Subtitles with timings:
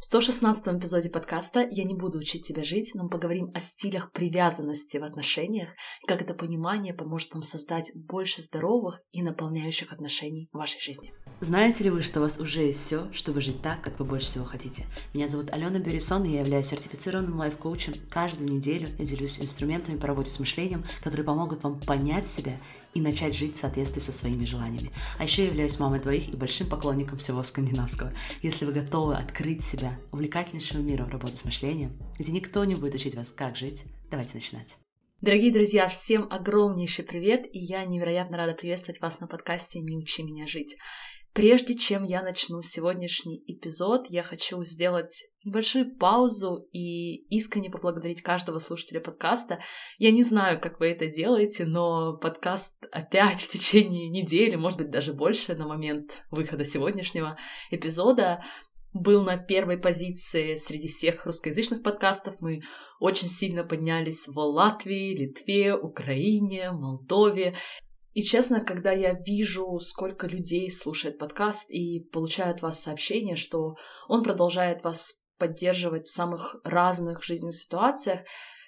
[0.00, 4.12] В 116 эпизоде подкаста «Я не буду учить тебя жить», но мы поговорим о стилях
[4.12, 5.68] привязанности в отношениях
[6.02, 11.12] и как это понимание поможет вам создать больше здоровых и наполняющих отношений в вашей жизни.
[11.40, 14.28] Знаете ли вы, что у вас уже есть все, чтобы жить так, как вы больше
[14.28, 14.86] всего хотите?
[15.12, 17.92] Меня зовут Алена Бересон, и я являюсь сертифицированным лайф-коучем.
[18.08, 22.56] Каждую неделю я делюсь инструментами по работе с мышлением, которые помогут вам понять себя
[22.94, 24.90] и начать жить в соответствии со своими желаниями.
[25.18, 28.12] А еще я являюсь мамой двоих и большим поклонником всего скандинавского.
[28.42, 33.14] Если вы готовы открыть себя увлекательнейшему миру работы с мышлением, где никто не будет учить
[33.14, 34.76] вас, как жить, давайте начинать.
[35.20, 40.22] Дорогие друзья, всем огромнейший привет, и я невероятно рада приветствовать вас на подкасте «Не учи
[40.22, 40.76] меня жить».
[41.32, 48.58] Прежде чем я начну сегодняшний эпизод, я хочу сделать небольшую паузу и искренне поблагодарить каждого
[48.58, 49.60] слушателя подкаста.
[49.98, 54.90] Я не знаю, как вы это делаете, но подкаст опять в течение недели, может быть,
[54.90, 57.36] даже больше на момент выхода сегодняшнего
[57.70, 58.42] эпизода
[58.92, 62.34] был на первой позиции среди всех русскоязычных подкастов.
[62.40, 62.62] Мы
[62.98, 67.54] очень сильно поднялись в Латвии, Литве, Украине, Молдове.
[68.12, 73.76] И честно, когда я вижу, сколько людей слушает подкаст и получают от вас сообщение, что
[74.08, 78.20] он продолжает вас поддерживать в самых разных жизненных ситуациях,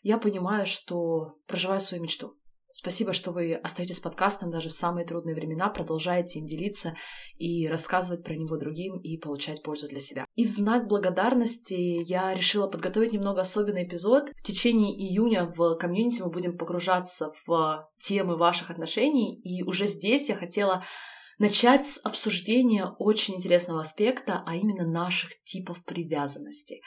[0.03, 2.37] я понимаю, что проживаю свою мечту.
[2.75, 6.95] Спасибо, что вы остаетесь с подкастом даже в самые трудные времена, продолжаете им делиться
[7.37, 10.25] и рассказывать про него другим и получать пользу для себя.
[10.35, 14.31] И в знак благодарности я решила подготовить немного особенный эпизод.
[14.31, 20.29] В течение июня в комьюнити мы будем погружаться в темы ваших отношений, и уже здесь
[20.29, 20.85] я хотела
[21.39, 26.81] начать с обсуждения очень интересного аспекта, а именно наших типов привязанности.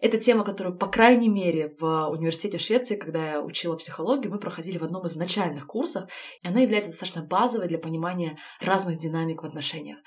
[0.00, 4.38] Это тема, которую, по крайней мере, в университете в Швеции, когда я учила психологию, мы
[4.38, 6.10] проходили в одном из начальных курсов,
[6.42, 9.98] и она является достаточно базовой для понимания разных динамик в отношениях.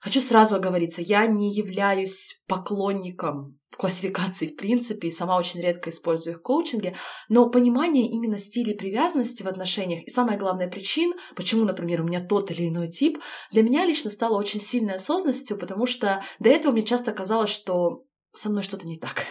[0.00, 6.34] Хочу сразу оговориться, я не являюсь поклонником классификации в принципе, и сама очень редко использую
[6.34, 6.96] их в коучинге,
[7.28, 12.24] но понимание именно стилей привязанности в отношениях и самая главная причин, почему, например, у меня
[12.24, 13.18] тот или иной тип,
[13.50, 18.04] для меня лично стало очень сильной осознанностью, потому что до этого мне часто казалось, что
[18.32, 19.24] со мной что-то не так.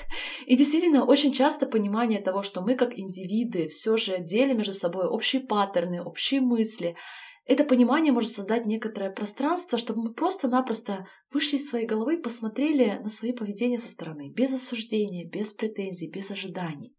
[0.45, 5.07] И действительно, очень часто понимание того, что мы как индивиды все же делим между собой
[5.07, 6.95] общие паттерны, общие мысли,
[7.45, 12.99] это понимание может создать некоторое пространство, чтобы мы просто-напросто вышли из своей головы и посмотрели
[13.01, 16.95] на свои поведения со стороны, без осуждения, без претензий, без ожиданий.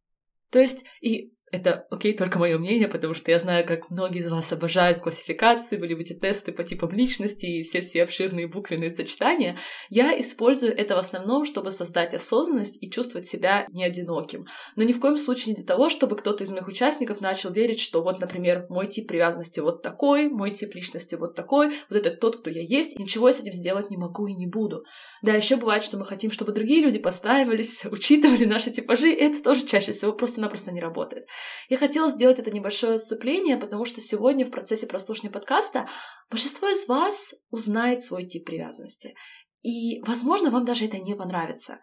[0.51, 4.31] То есть, и это, окей, только мое мнение, потому что я знаю, как многие из
[4.31, 9.59] вас обожают классификации, вы любите тесты по типам личности и все-все обширные буквенные сочетания.
[9.89, 14.47] Я использую это в основном, чтобы создать осознанность и чувствовать себя не одиноким.
[14.77, 17.81] Но ни в коем случае не для того, чтобы кто-то из моих участников начал верить,
[17.81, 22.11] что вот, например, мой тип привязанности вот такой, мой тип личности вот такой, вот это
[22.17, 24.85] тот, кто я есть, и ничего с этим сделать не могу и не буду.
[25.23, 29.67] Да, еще бывает, что мы хотим, чтобы другие люди подстраивались, учитывали наши типажи, это тоже
[29.67, 31.27] чаще всего просто-напросто не работает.
[31.69, 35.89] Я хотела сделать это небольшое отступление, потому что сегодня в процессе прослушивания подкаста
[36.31, 39.15] большинство из вас узнает свой тип привязанности.
[39.63, 41.79] И, возможно, вам даже это не понравится.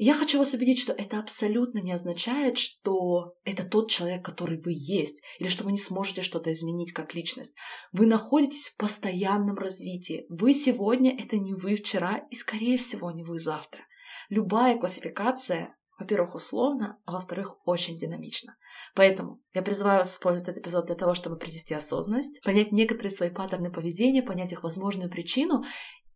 [0.00, 4.72] Я хочу вас убедить, что это абсолютно не означает, что это тот человек, который вы
[4.72, 7.56] есть, или что вы не сможете что-то изменить как личность.
[7.90, 10.24] Вы находитесь в постоянном развитии.
[10.28, 13.80] Вы сегодня— это не вы вчера, и, скорее всего, не вы завтра.
[14.28, 18.56] Любая классификация, во-первых, условно, а во-вторых, очень динамична.
[18.94, 23.30] Поэтому я призываю вас использовать этот эпизод для того, чтобы принести осознанность, понять некоторые свои
[23.30, 25.64] паттерны поведения, понять их возможную причину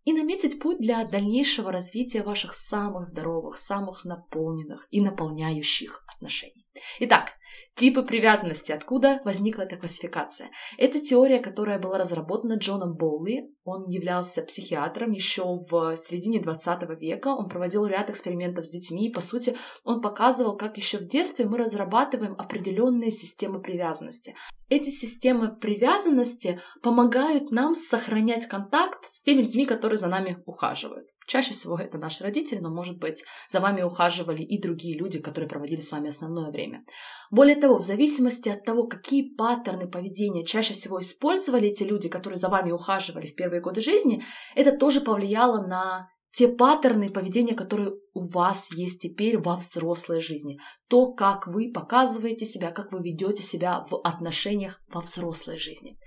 [0.05, 6.66] и наметить путь для дальнейшего развития ваших самых здоровых, самых наполненных и наполняющих отношений.
[7.00, 7.32] Итак,
[7.75, 8.71] Типы привязанности.
[8.71, 10.50] Откуда возникла эта классификация?
[10.77, 13.50] Это теория, которая была разработана Джоном Боули.
[13.65, 17.28] Он являлся психиатром еще в середине 20 века.
[17.28, 19.09] Он проводил ряд экспериментов с детьми.
[19.09, 24.34] И, по сути, он показывал, как еще в детстве мы разрабатываем определенные системы привязанности.
[24.69, 31.09] Эти системы привязанности помогают нам сохранять контакт с теми людьми, которые за нами ухаживают.
[31.27, 35.49] Чаще всего это наши родители, но, может быть, за вами ухаживали и другие люди, которые
[35.49, 36.85] проводили с вами основное время.
[37.31, 42.38] Более того, в зависимости от того, какие паттерны поведения чаще всего использовали эти люди, которые
[42.38, 44.25] за вами ухаживали в первые годы жизни,
[44.55, 50.58] это тоже повлияло на те паттерны поведения, которые у вас есть теперь во взрослой жизни.
[50.88, 55.99] То, как вы показываете себя, как вы ведете себя в отношениях во взрослой жизни.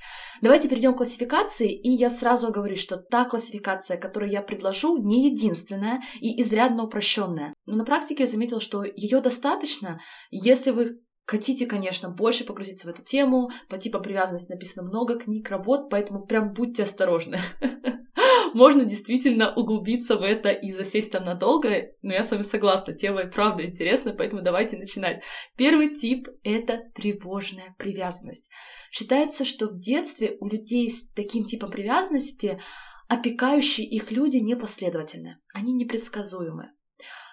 [0.42, 5.30] Давайте перейдем к классификации, и я сразу говорю, что та классификация, которую я предложу, не
[5.30, 7.54] единственная и изрядно упрощенная.
[7.66, 10.00] Но на практике я заметила, что ее достаточно,
[10.32, 13.50] если вы Хотите, конечно, больше погрузиться в эту тему.
[13.68, 17.40] По типам привязанности написано много книг, работ, поэтому прям будьте осторожны.
[18.56, 23.24] можно действительно углубиться в это и засесть там надолго, но я с вами согласна, тема
[23.24, 25.22] и правда интересна, поэтому давайте начинать.
[25.58, 28.50] Первый тип— это тревожная привязанность.
[28.92, 32.62] Считается, что в детстве у людей с таким типом привязанности
[33.10, 36.72] опекающие их люди непоследовательны, они непредсказуемы.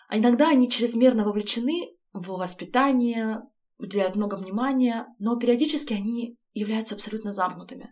[0.08, 3.42] А иногда они чрезмерно вовлечены в воспитание,
[3.78, 7.90] уделяют много внимания, но периодически они являются абсолютно замкнутыми.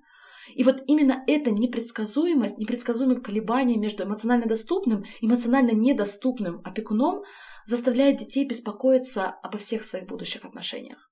[0.55, 7.23] И вот именно эта непредсказуемость, непредсказуемые колебания между эмоционально доступным и эмоционально недоступным опекуном
[7.65, 11.11] заставляет детей беспокоиться обо всех своих будущих отношениях.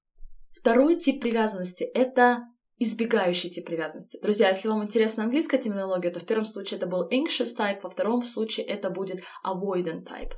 [0.52, 2.48] Второй тип привязанности— это
[2.78, 4.18] избегающий тип привязанности.
[4.22, 7.90] Друзья, если вам интересна английская терминология, то в первом случае это был anxious type, во
[7.90, 10.32] втором случае это будет avoidant type.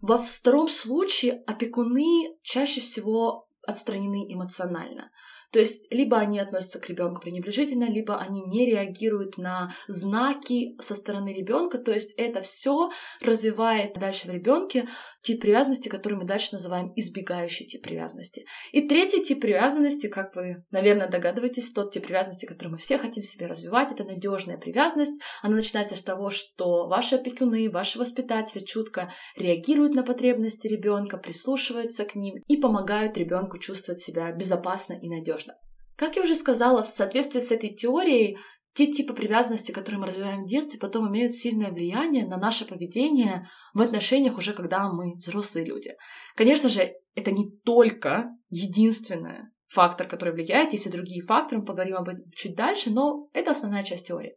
[0.00, 5.10] Во втором случае опекуны чаще всего отстранены эмоционально.
[5.52, 10.94] То есть либо они относятся к ребенку пренебрежительно, либо они не реагируют на знаки со
[10.94, 11.78] стороны ребенка.
[11.78, 14.86] То есть это все развивает дальше в ребенке
[15.22, 18.46] тип привязанности, который мы дальше называем избегающий тип привязанности.
[18.72, 23.22] И третий тип привязанности, как вы, наверное, догадываетесь, тот тип привязанности, который мы все хотим
[23.22, 25.20] в себе развивать, это надежная привязанность.
[25.42, 32.04] Она начинается с того, что ваши опекуны, ваши воспитатели чутко реагируют на потребности ребенка, прислушиваются
[32.04, 35.54] к ним и помогают ребенку чувствовать себя безопасно и надежно.
[35.96, 38.38] Как я уже сказала, в соответствии с этой теорией,
[38.74, 43.48] те типы привязанности, которые мы развиваем в детстве, потом имеют сильное влияние на наше поведение
[43.74, 45.94] в отношениях уже когда мы взрослые люди.
[46.36, 51.96] Конечно же, это не только единственный фактор, который влияет, есть и другие факторы, мы поговорим
[51.96, 54.36] об этом чуть дальше, но это основная часть теории.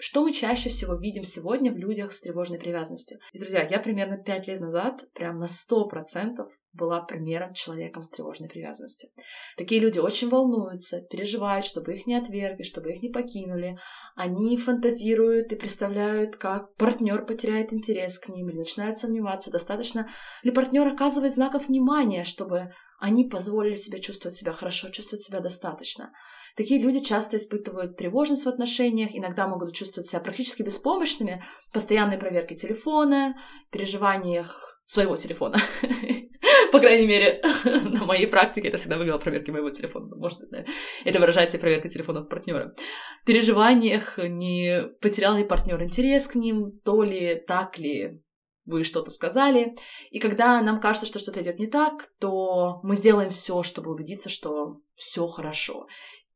[0.00, 3.18] Что мы чаще всего видим сегодня в людях с тревожной привязанностью?
[3.32, 8.48] И, друзья, я примерно 5 лет назад прям на 100% была примером человеком с тревожной
[8.48, 9.10] привязанностью.
[9.56, 13.78] Такие люди очень волнуются, переживают, чтобы их не отвергли, чтобы их не покинули.
[14.14, 20.08] Они фантазируют и представляют, как партнер потеряет интерес к ним или начинает сомневаться, достаточно
[20.42, 26.12] ли партнер оказывает знаков внимания, чтобы они позволили себе чувствовать себя хорошо, чувствовать себя достаточно.
[26.56, 32.54] Такие люди часто испытывают тревожность в отношениях, иногда могут чувствовать себя практически беспомощными, постоянной проверки
[32.54, 33.36] телефона,
[33.70, 35.60] переживаниях своего телефона.
[36.72, 40.14] По крайней мере, на моей практике это всегда выглядело проверки моего телефона.
[40.16, 40.64] Может, да.
[41.04, 42.74] это выражается проверка телефона партнера.
[43.22, 48.22] В переживаниях, не потерял ли партнер интерес к ним, то ли так ли
[48.64, 49.76] вы что-то сказали.
[50.10, 54.28] И когда нам кажется, что что-то идет не так, то мы сделаем все, чтобы убедиться,
[54.28, 55.86] что все хорошо.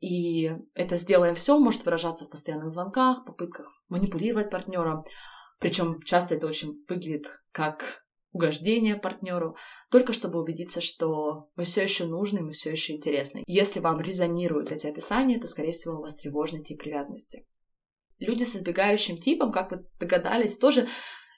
[0.00, 5.04] И это сделаем все может выражаться в постоянных звонках, попытках манипулировать партнером.
[5.60, 8.01] Причем часто это очень выглядит как
[8.32, 9.56] угождение партнеру,
[9.90, 13.44] только чтобы убедиться, что мы все еще нужны, мы все еще интересны.
[13.46, 17.46] Если вам резонируют эти описания, то, скорее всего, у вас тревожный тип привязанности.
[18.18, 20.88] Люди с избегающим типом, как вы догадались, тоже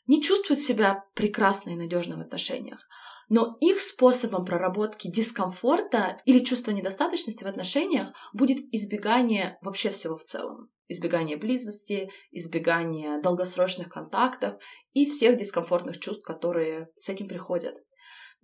[0.06, 2.86] не чувствуют себя прекрасно и надежно в отношениях
[3.28, 10.24] но их способом проработки дискомфорта или чувства недостаточности в отношениях будет избегание вообще всего в
[10.24, 10.68] целом.
[10.88, 14.60] Избегание близости, избегание долгосрочных контактов
[14.92, 17.74] и всех дискомфортных чувств, которые с этим приходят.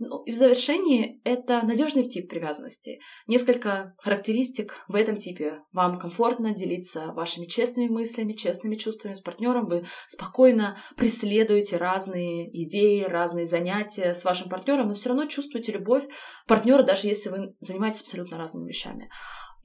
[0.03, 3.01] Ну, и в завершении это надежный тип привязанности.
[3.27, 5.61] Несколько характеристик в этом типе.
[5.73, 9.67] Вам комфортно делиться вашими честными мыслями, честными чувствами с партнером.
[9.67, 16.05] Вы спокойно преследуете разные идеи, разные занятия с вашим партнером, но все равно чувствуете любовь
[16.49, 19.11] партнера, даже если вы занимаетесь абсолютно разными вещами.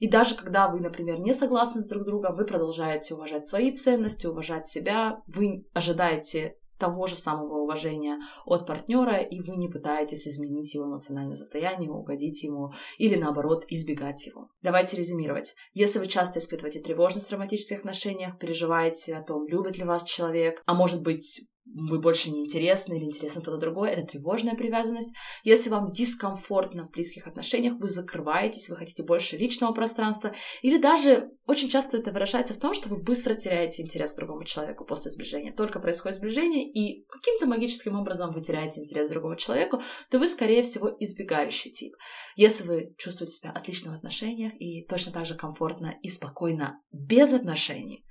[0.00, 4.26] И даже когда вы, например, не согласны с друг другом, вы продолжаете уважать свои ценности,
[4.26, 10.74] уважать себя, вы ожидаете того же самого уважения от партнера, и вы не пытаетесь изменить
[10.74, 14.48] его эмоциональное состояние, угодить ему или наоборот избегать его.
[14.62, 15.54] Давайте резюмировать.
[15.72, 20.62] Если вы часто испытываете тревожность в романтических отношениях, переживаете о том, любит ли вас человек,
[20.66, 25.14] а может быть вы больше не интересны или интересно кто-то другой, это тревожная привязанность.
[25.44, 31.30] Если вам дискомфортно в близких отношениях, вы закрываетесь, вы хотите больше личного пространства, или даже
[31.46, 35.10] очень часто это выражается в том, что вы быстро теряете интерес к другому человеку после
[35.10, 35.52] сближения.
[35.52, 40.28] Только происходит сближение, и каким-то магическим образом вы теряете интерес к другому человеку, то вы,
[40.28, 41.94] скорее всего, избегающий тип.
[42.36, 47.32] Если вы чувствуете себя отлично в отношениях и точно так же комфортно и спокойно без
[47.32, 48.05] отношений,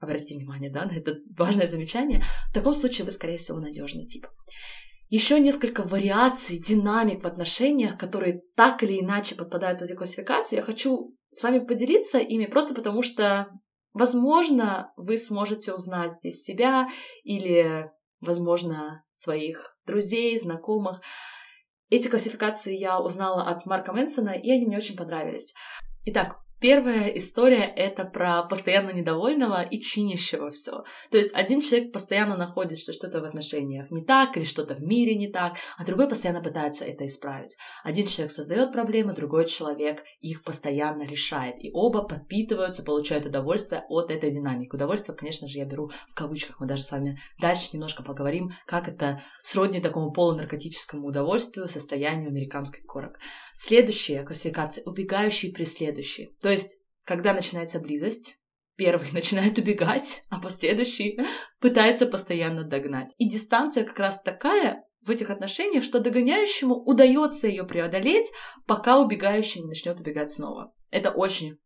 [0.00, 2.22] Обратите внимание, да, на это важное замечание.
[2.50, 4.26] В таком случае вы, скорее всего, надежный тип.
[5.10, 10.60] Еще несколько вариаций, динамик в отношениях, которые так или иначе подпадают в эту классификацию.
[10.60, 13.48] Я хочу с вами поделиться ими просто потому, что,
[13.92, 16.88] возможно, вы сможете узнать здесь себя
[17.22, 17.90] или,
[18.20, 21.02] возможно, своих друзей, знакомых.
[21.90, 25.52] Эти классификации я узнала от Марка Мэнсона, и они мне очень понравились.
[26.06, 30.84] Итак, Первая история— это про постоянно недовольного и чинящего все.
[31.10, 34.82] То есть один человек постоянно находит, что что-то в отношениях не так, или что-то в
[34.82, 37.56] мире не так, а другой постоянно пытается это исправить.
[37.82, 41.54] Один человек создает проблемы, другой человек их постоянно решает.
[41.60, 44.74] И оба подпитываются, получают удовольствие от этой динамики.
[44.74, 46.60] Удовольствие, конечно же, я беру в кавычках.
[46.60, 52.82] Мы даже с вами дальше немножко поговорим, как это сродни такому полунаркотическому удовольствию, состоянию американской
[52.84, 53.18] корок.
[53.54, 56.34] Следующая классификация— убегающий преследующий.
[56.50, 58.36] То есть, когда начинается близость,
[58.74, 61.16] первый начинает убегать, а последующий
[61.60, 63.12] пытается постоянно догнать.
[63.18, 68.26] И дистанция как раз такая в этих отношениях, что догоняющему удается ее преодолеть,
[68.66, 70.74] пока убегающий не начнет убегать снова.
[70.90, 71.56] Это очень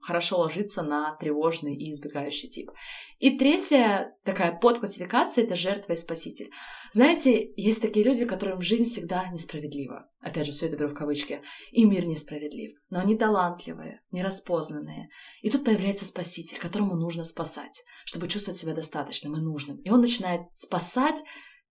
[0.00, 2.70] хорошо ложится на тревожный и избегающий тип.
[3.18, 6.50] И третья такая подклассификация— это жертва и спаситель.
[6.92, 10.08] Знаете, есть такие люди, которым жизнь всегда несправедлива.
[10.20, 11.42] Опять же, все это беру в кавычки.
[11.72, 12.78] И мир несправедлив.
[12.90, 15.08] Но они талантливые, нераспознанные.
[15.42, 19.78] И тут появляется спаситель, которому нужно спасать, чтобы чувствовать себя достаточным и нужным.
[19.78, 21.22] И он начинает спасать,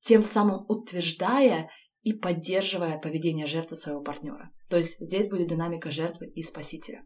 [0.01, 1.69] тем самым утверждая
[2.03, 4.51] и поддерживая поведение жертвы своего партнера.
[4.69, 7.05] То есть здесь будет динамика жертвы и спасителя.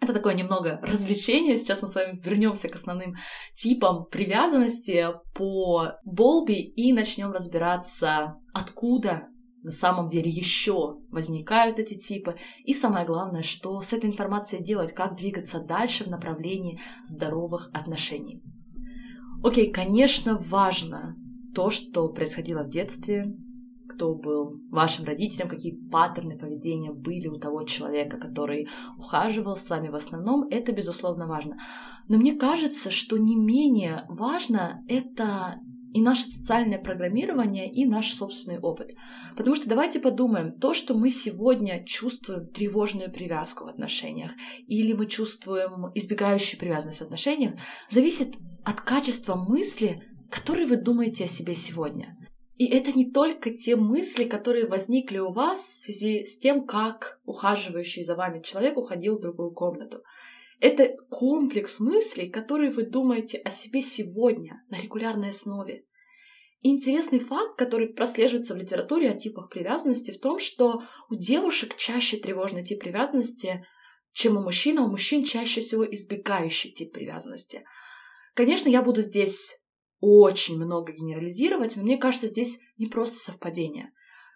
[0.00, 1.56] Это такое немного развлечение.
[1.56, 3.14] Сейчас мы с вами вернемся к основным
[3.54, 9.28] типам привязанности по Болби и начнем разбираться, откуда
[9.62, 12.36] на самом деле еще возникают эти типы.
[12.64, 18.42] И самое главное, что с этой информацией делать, как двигаться дальше в направлении здоровых отношений.
[19.42, 21.16] Окей, конечно, важно
[21.54, 23.34] то, что происходило в детстве,
[23.88, 29.88] кто был вашим родителем, какие паттерны поведения были у того человека, который ухаживал с вами
[29.88, 31.58] в основном, это безусловно важно.
[32.08, 35.56] Но мне кажется, что не менее важно это
[35.92, 38.92] и наше социальное программирование, и наш собственный опыт.
[39.36, 44.32] Потому что давайте подумаем, то, что мы сегодня чувствуем тревожную привязку в отношениях,
[44.66, 47.54] или мы чувствуем избегающую привязанность в отношениях,
[47.88, 48.34] зависит
[48.64, 52.16] от качества мысли, которые вы думаете о себе сегодня.
[52.56, 57.20] И это не только те мысли, которые возникли у вас в связи с тем, как
[57.24, 60.02] ухаживающий за вами человек уходил в другую комнату.
[60.62, 65.84] Это комплекс мыслей, которые вы думаете о себе сегодня на регулярной основе.
[66.60, 71.76] И интересный факт, который прослеживается в литературе о типах привязанности, в том, что у девушек
[71.76, 73.66] чаще тревожный тип привязанности,
[74.12, 77.64] чем у мужчин, а у мужчин чаще всего избегающий тип привязанности.
[78.34, 79.58] Конечно, я буду здесь
[79.98, 83.90] очень много генерализировать, но мне кажется, здесь не просто совпадение.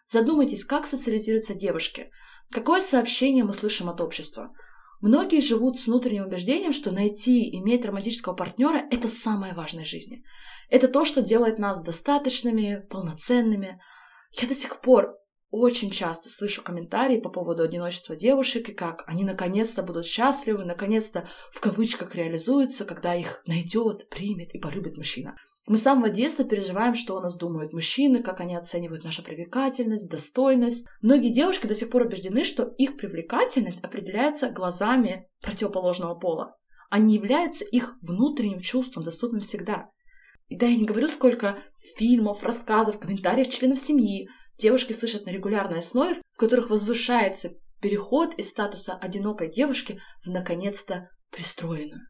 [0.05, 2.11] Задумайтесь, как социализируются девушки.
[2.51, 4.53] Какое сообщение мы слышим от общества?
[5.01, 9.89] Многие живут с внутренним убеждением, что найти и иметь романтического партнера– это самое важное в
[9.89, 10.23] жизни.
[10.71, 13.81] Это то, что делает нас достаточными, полноценными.
[14.33, 15.17] Я до сих пор
[15.51, 21.29] очень часто слышу комментарии по поводу одиночества девушек и как они наконец-то будут счастливы, наконец-то
[21.53, 25.37] в кавычках реализуются, когда их найдет, примет и полюбит мужчина.
[25.67, 30.09] Мы с самого детства переживаем, что о нас думают мужчины, как они оценивают нашу привлекательность,
[30.09, 30.87] достойность.
[31.03, 36.57] Многие девушки до сих пор убеждены, что их привлекательность определяется глазами противоположного пола,
[36.89, 39.91] а не является их внутренним чувством, доступным всегда.
[40.47, 41.59] И да, я не говорю, сколько
[41.97, 48.51] фильмов, рассказов, комментариев членов семьи девушки слышат на регулярной основе, в которых возвышается переход из
[48.51, 52.03] статуса одинокой девушки в наконец-то пристроенную.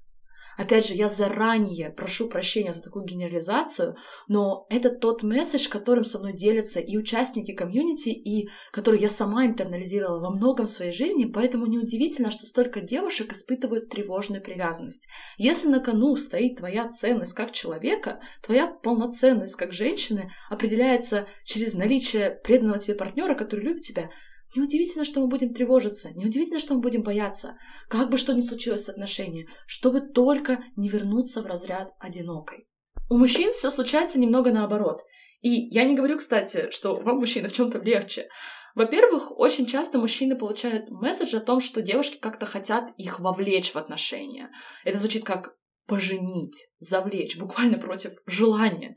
[0.56, 3.96] Опять же, я заранее прошу прощения за такую генерализацию,
[4.26, 9.46] но это тот месседж, которым со мной делятся и участники комьюнити, и который я сама
[9.46, 15.08] интернализировала во многом в своей жизни, поэтому неудивительно, что столько девушек испытывают тревожную привязанность.
[15.36, 22.30] Если на кону стоит твоя ценность как человека, твоя полноценность как женщины определяется через наличие
[22.30, 24.10] преданного тебе партнера, который любит тебя,
[24.56, 27.58] Неудивительно, что мы будем тревожиться, неудивительно, что мы будем бояться,
[27.88, 32.66] как бы что ни случилось с отношениями, чтобы только не вернуться в разряд одинокой.
[33.10, 35.02] У мужчин все случается немного наоборот.
[35.42, 38.28] И я не говорю, кстати, что вам, мужчина, в чем-то легче.
[38.74, 43.76] Во-первых, очень часто мужчины получают месседж о том, что девушки как-то хотят их вовлечь в
[43.76, 44.50] отношения.
[44.84, 45.54] Это звучит как
[45.86, 48.96] поженить, завлечь, буквально против желания.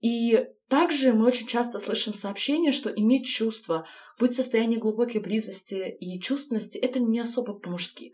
[0.00, 3.86] И также мы очень часто слышим сообщение, что иметь чувство
[4.18, 8.12] быть в состоянии глубокой близости и чувственности— это не особо по-мужски.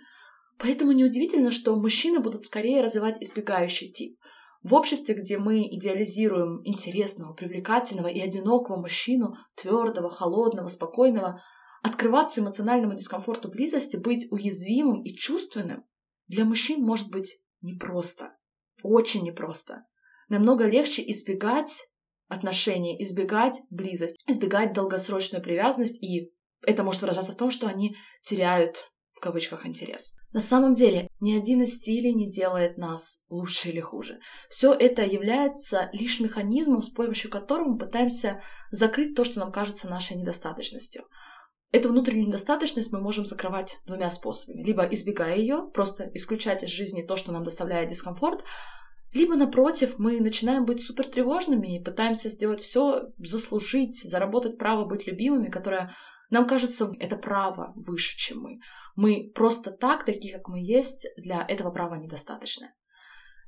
[0.59, 4.19] Поэтому неудивительно, что мужчины будут скорее развивать избегающий тип.
[4.63, 11.41] В обществе, где мы идеализируем интересного, привлекательного и одинокого мужчину, твердого, холодного, спокойного,
[11.83, 15.85] открываться эмоциональному дискомфорту близости, быть уязвимым и чувственным
[16.29, 18.37] для мужчин может быть непросто.
[18.83, 19.85] Очень непросто.
[20.29, 21.90] Намного легче избегать
[22.31, 26.33] отношения, избегать близость, избегать долгосрочную привязанность, и
[26.63, 30.15] это может выражаться в том, что они теряют в кавычках интерес.
[30.33, 34.19] На самом деле, ни один из стилей не делает нас лучше или хуже.
[34.49, 39.91] Все это является лишь механизмом, с помощью которого мы пытаемся закрыть то, что нам кажется
[39.91, 41.05] нашей недостаточностью.
[41.73, 44.65] Эту внутреннюю недостаточность мы можем закрывать двумя способами.
[44.65, 48.43] Либо избегая ее, просто исключать из жизни то, что нам доставляет дискомфорт,
[49.13, 55.07] либо, напротив, мы начинаем быть супер тревожными и пытаемся сделать все, заслужить, заработать право быть
[55.07, 55.95] любимыми, которое
[56.31, 58.61] нам кажется, это право выше, чем мы.
[58.95, 62.73] Мы просто так, такие, как мы есть, для этого права недостаточно.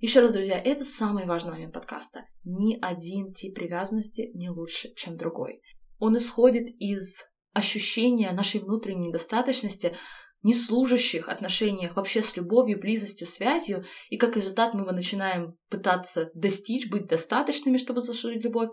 [0.01, 2.27] Еще раз, друзья, это самый важный момент подкаста.
[2.43, 5.63] Ни один тип привязанности не лучше, чем другой.
[6.01, 9.97] Он исходит из ощущения нашей внутренней недостаточности,
[10.43, 16.91] не служащих отношениях вообще с любовью, близостью, связью, и как результат мы начинаем пытаться достичь,
[16.91, 18.71] быть достаточными, чтобы заслужить любовь,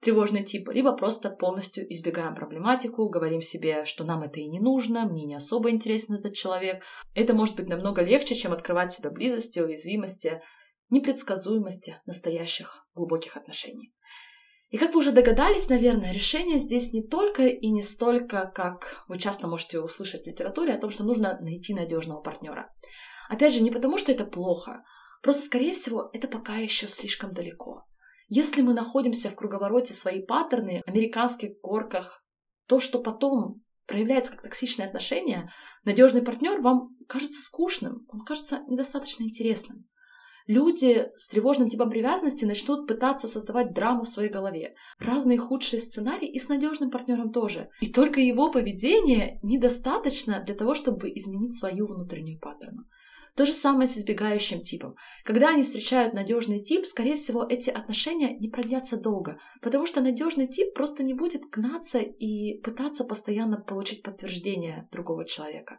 [0.00, 5.06] тревожный тип, либо просто полностью избегаем проблематику, говорим себе, что нам это и не нужно,
[5.06, 6.82] мне не особо интересен этот человек.
[7.14, 10.42] Это может быть намного легче, чем открывать себя близости, уязвимости,
[10.90, 13.92] непредсказуемости настоящих глубоких отношений.
[14.72, 19.18] И как вы уже догадались, наверное, решение здесь не только и не столько, как вы
[19.18, 22.72] часто можете услышать в литературе, о том, что нужно найти надежного партнера.
[23.28, 24.82] Опять же, не потому, что это плохо,
[25.22, 27.84] просто, скорее всего, это пока еще слишком далеко.
[28.28, 32.24] Если мы находимся в круговороте своей паттерны, американских горках,
[32.66, 35.52] то, что потом проявляется как токсичные отношения,
[35.84, 39.84] надежный партнер вам кажется скучным, он кажется недостаточно интересным.
[40.46, 44.74] Люди с тревожным типом привязанности начнут пытаться создавать драму в своей голове.
[44.98, 47.68] Разные худшие сценарии и с надежным партнером тоже.
[47.80, 52.84] И только его поведение недостаточно для того, чтобы изменить свою внутреннюю паттерну.
[53.34, 54.94] То же самое с избегающим типом.
[55.24, 60.46] Когда они встречают надежный тип, скорее всего, эти отношения не продлятся долго, потому что надежный
[60.46, 65.78] тип просто не будет гнаться и пытаться постоянно получить подтверждение другого человека.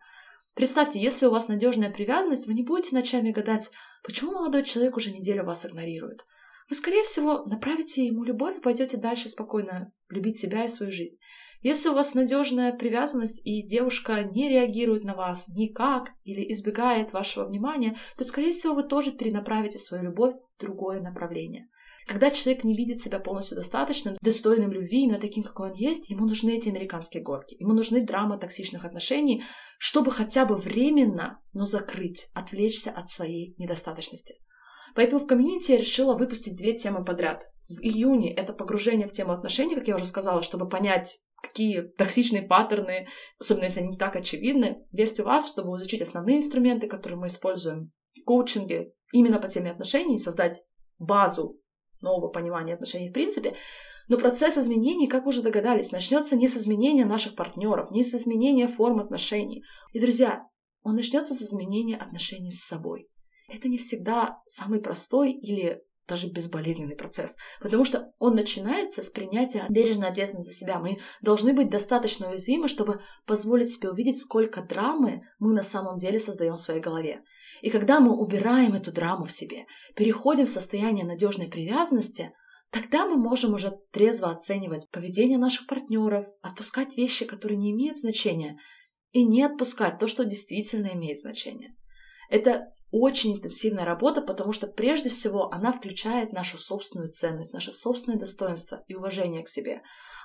[0.55, 3.70] Представьте, если у вас надежная привязанность, вы не будете ночами гадать,
[4.03, 6.25] почему молодой человек уже неделю вас игнорирует.
[6.69, 11.17] Вы, скорее всего, направите ему любовь и пойдете дальше спокойно любить себя и свою жизнь.
[11.62, 17.45] Если у вас надежная привязанность и девушка не реагирует на вас никак или избегает вашего
[17.45, 21.69] внимания, то, скорее всего, вы тоже перенаправите свою любовь в другое направление.
[22.08, 26.26] Когда человек не видит себя полностью достаточным, достойным любви, именно таким, какой он есть, ему
[26.26, 27.56] нужны эти американские горки.
[27.60, 29.44] Ему нужны драмы токсичных отношений,
[29.78, 34.36] чтобы хотя бы временно, но закрыть, отвлечься от своей недостаточности.
[34.96, 37.44] Поэтому в комьюнити я решила выпустить две темы подряд.
[37.70, 42.44] В июне это погружение в тему отношений, как я уже сказала, чтобы понять, какие токсичные
[42.44, 43.08] паттерны,
[43.39, 47.28] особенно если они не так очевидны, есть у вас, чтобы изучить основные инструменты, которые мы
[47.28, 50.63] используем в коучинге именно по теме отношений, создать
[51.00, 51.60] базу
[52.04, 53.56] нового понимания отношений в принципе.
[54.08, 58.68] Но процесс изменений, как уже догадались, начнется не с изменения наших партнеров, не с изменения
[58.68, 59.63] форм отношений.
[59.94, 60.46] И, друзья,
[60.84, 63.10] он начнется с изменения отношений с собой.
[63.48, 69.66] Это не всегда самый простой или даже безболезненный процесс, потому что он начинается с принятия
[69.70, 70.80] бережной ответственности за себя.
[70.80, 76.20] Мы должны быть достаточно уязвимы, чтобы позволить себе увидеть, сколько драмы мы на самом деле
[76.20, 77.24] создаем в своей голове.
[77.63, 82.34] И когда мы убираем эту драму в себе, переходим в состояние надежной привязанности,
[82.71, 88.60] тогда мы можем уже трезво оценивать поведение наших партнеров, отпускать вещи, которые не имеют значения,
[89.13, 91.73] и не отпускать то, что действительно имеет значение.
[92.30, 98.19] Это очень интенсивная работа, потому что прежде всего она включает нашу собственную ценность, наше собственное
[98.19, 99.84] достоинство и уважение к себе.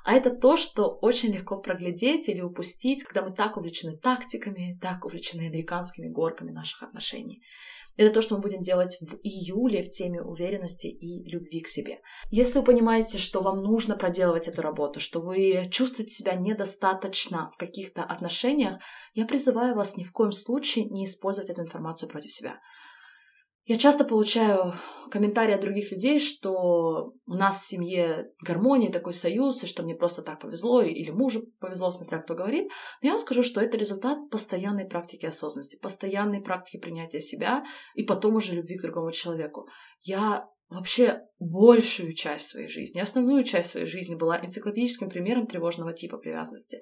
[0.08, 5.04] А это то, что очень легко проглядеть или упустить, когда мы так увлечены тактиками, так
[5.04, 7.42] увлечены американскими горками наших отношений.
[7.98, 12.00] Это то, что мы будем делать в июле в теме уверенности и любви к себе.
[12.30, 17.58] Если вы понимаете, что вам нужно проделывать эту работу, что вы чувствуете себя недостаточно в
[17.58, 18.80] каких-то отношениях,
[19.12, 22.60] я призываю вас ни в коем случае не использовать эту информацию против себя.
[23.68, 24.72] Я часто получаю
[25.10, 29.94] комментарии от других людей, что у нас в семье гармония, такой союз, и что мне
[29.94, 32.70] просто так повезло, или мужу повезло, смотря кто говорит.
[33.02, 37.62] Но я вам скажу, что это результат постоянной практики осознанности, постоянной практики принятия себя
[37.94, 39.68] и потом уже любви к другому человеку.
[40.00, 46.16] Я вообще большую часть своей жизни, основную часть своей жизни была энциклопедическим примером тревожного типа
[46.16, 46.80] привязанности.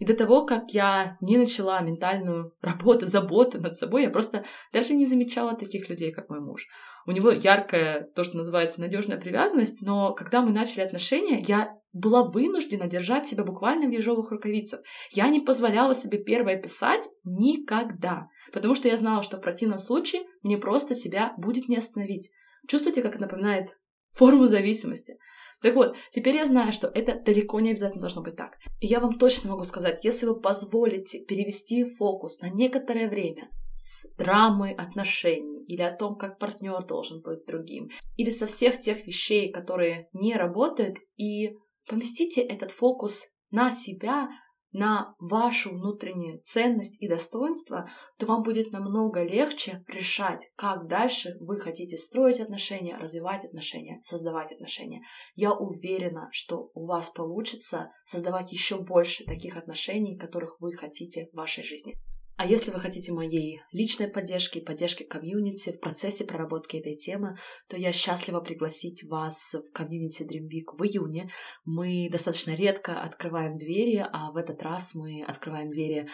[0.00, 4.94] И до того, как я не начала ментальную работу, заботу над собой, я просто даже
[4.94, 6.66] не замечала таких людей, как мой муж.
[7.06, 12.24] У него яркая, то, что называется, надежная привязанность, но когда мы начали отношения, я была
[12.24, 14.80] вынуждена держать себя буквально в ежовых рукавицах.
[15.10, 20.22] Я не позволяла себе первое писать никогда, потому что я знала, что в противном случае
[20.42, 22.30] мне просто себя будет не остановить.
[22.66, 23.76] Чувствуете, как это напоминает
[24.12, 25.18] форму зависимости?
[25.62, 28.56] Так вот, теперь я знаю, что это далеко не обязательно должно быть так.
[28.80, 34.14] И я вам точно могу сказать, если вы позволите перевести фокус на некоторое время с
[34.16, 39.50] драмы отношений или о том, как партнер должен быть другим, или со всех тех вещей,
[39.50, 41.54] которые не работают, и
[41.86, 44.28] поместите этот фокус на себя,
[44.72, 51.58] на вашу внутреннюю ценность и достоинство, то вам будет намного легче решать, как дальше вы
[51.60, 55.02] хотите строить отношения, развивать отношения, создавать отношения.
[55.34, 61.36] Я уверена, что у вас получится создавать еще больше таких отношений, которых вы хотите в
[61.36, 61.96] вашей жизни.
[62.40, 67.36] А если вы хотите моей личной поддержки, поддержки комьюнити в процессе проработки этой темы,
[67.68, 71.30] то я счастлива пригласить вас в комьюнити Dream Big в июне.
[71.66, 76.08] Мы достаточно редко открываем двери, а в этот раз мы открываем двери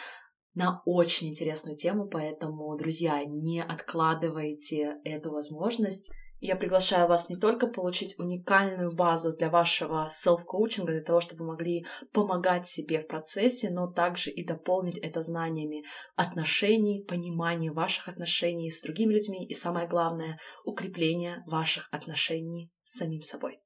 [0.54, 6.10] на очень интересную тему, поэтому, друзья, не откладывайте эту возможность.
[6.40, 11.52] Я приглашаю вас не только получить уникальную базу для вашего селф-коучинга, для того, чтобы вы
[11.52, 18.70] могли помогать себе в процессе, но также и дополнить это знаниями отношений, понимания ваших отношений
[18.70, 23.58] с другими людьми и, самое главное, укрепление ваших отношений с самим собой.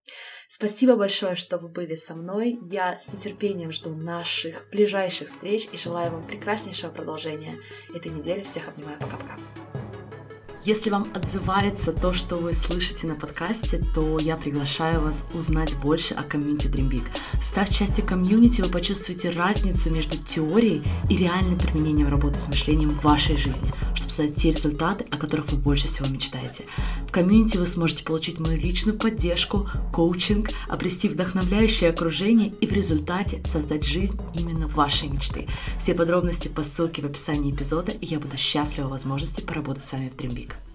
[0.48, 2.58] Спасибо большое, что вы были со мной.
[2.62, 7.56] Я с нетерпением жду наших ближайших встреч и желаю вам прекраснейшего продолжения
[7.94, 8.42] этой недели.
[8.42, 8.98] Всех обнимаю.
[8.98, 9.36] Пока-пока.
[10.62, 16.12] Если вам отзывается то, что вы слышите на подкасте, то я приглашаю вас узнать больше
[16.12, 17.04] о комьюнити Dream Big.
[17.40, 23.02] Став частью комьюнити, вы почувствуете разницу между теорией и реальным применением работы с мышлением в
[23.02, 26.64] вашей жизни, чтобы создать те результаты, о которых вы больше всего мечтаете.
[27.08, 33.42] В комьюнити вы сможете получить мою личную поддержку, коучинг, обрести вдохновляющее окружение и в результате
[33.46, 35.48] создать жизнь именно вашей мечты.
[35.78, 40.10] Все подробности по ссылке в описании эпизода, и я буду счастлива возможности поработать с вами
[40.10, 40.69] в Dream Big.